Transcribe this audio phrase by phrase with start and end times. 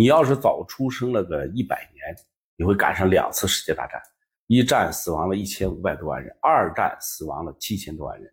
[0.00, 2.16] 你要是早出生了个一百年，
[2.56, 4.00] 你会赶上两次世界大战，
[4.46, 8.32] 一战死亡了一千五百多万人，二战死亡了七千多万人，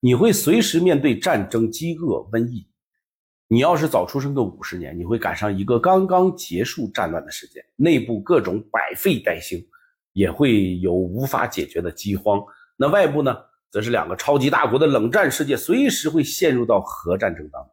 [0.00, 2.68] 你会随时面对战争、饥饿、瘟疫。
[3.46, 9.64] 你要是早出生个五十年，你会赶上一个刚刚结束战乱的时间，内部各种百废待兴，
[10.14, 12.44] 也会有无法解决的饥荒。
[12.76, 13.36] 那外部呢，
[13.70, 17.70] 则是两个超级大国的冷战世界，随时会陷入到核战争当中。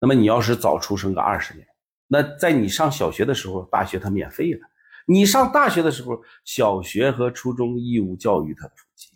[0.00, 1.64] 那么你要是早出生个二十年，
[2.12, 4.60] 那在你上小学的时候，大学它免费了；
[5.06, 9.10] 你上大学的时候，小学和初中义务教育它普及，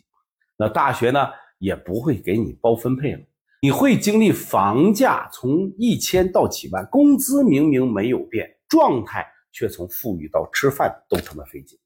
[0.57, 1.27] 那大学呢
[1.59, 3.19] 也不会给你包分配了。
[3.61, 11.77] 你会经历房价从一千到几万，工资明明没有变，状态却从富裕到吃饭都他妈费劲。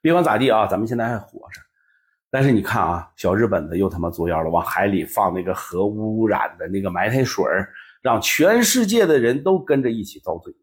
[0.00, 1.60] 别管咋地啊，咱们现在还活着。
[2.30, 7.44] 但是你看啊，小日本子又他妈作妖了，往海里放那个核污染的那个埋汰水
[8.04, 10.54] 让全世界的人都跟着一起遭罪。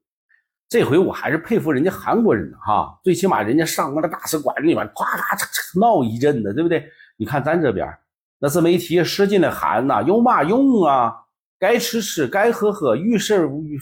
[0.70, 6.88] 这回我还是佩服人家韩国人呢，哈，最起码人家上那个大使馆里面，咵嚓闹一阵子，对不对？
[7.18, 7.88] 你看咱这边。
[8.40, 11.16] 那自媒体使劲的喊呐，有嘛用啊？
[11.60, 13.80] 该吃吃，该喝喝，遇事不遇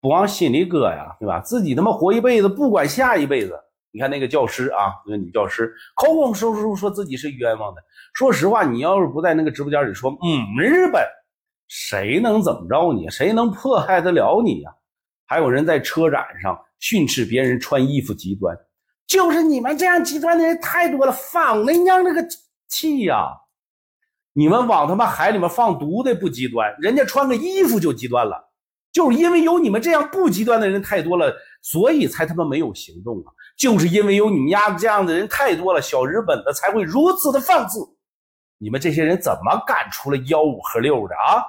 [0.00, 1.40] 不往心里搁呀，对吧？
[1.40, 3.58] 自己他妈活一辈子，不管下一辈子。
[3.92, 7.82] 你看那个教师啊，那个女教师，口口声声说自己是冤枉的。
[8.14, 11.02] 说实话，你要是不在那个直播间里说，嗯，日本，
[11.68, 13.08] 谁能怎么着你？
[13.10, 14.70] 谁能迫害得了你呀？
[15.26, 18.56] 还有人在车展上训斥别人穿衣服极端，
[19.06, 22.24] 就是你们这样极端的人太多了，放那娘那个
[22.68, 23.26] 气呀！
[24.32, 28.50] 你们往他妈海里面放毒的不极端，人家穿个衣服就极端了，
[28.92, 33.32] 就是因为有你们这样不极端的人太多了，所以才他妈没有行动啊！
[33.56, 37.80] 就是因为有你们丫这样的人太多了，小日本的才会如此的放肆。
[38.58, 41.42] 你们这些人怎么敢出来吆五喝六的啊？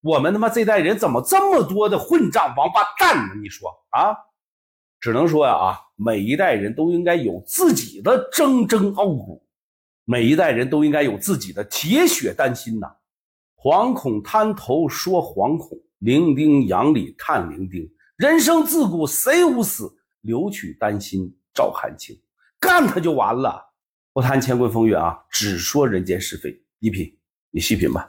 [0.00, 3.34] 我们他妈这代人怎么这么多的混账王八蛋呢？
[3.42, 4.16] 你说啊？
[5.00, 9.44] 只能说呀啊，每一代人都应该有自己的铮铮傲骨。
[10.04, 12.86] 每一代人都应该有自己的铁血丹心呐！
[13.56, 17.86] 惶恐滩头说惶恐，零丁洋里叹零丁。
[18.16, 22.16] 人生自古谁无死，留取丹心照汗青。
[22.58, 23.62] 干他就完了！
[24.12, 26.58] 不谈乾坤风月啊，只说人间是非。
[26.78, 27.16] 一品，
[27.50, 28.08] 你细品吧。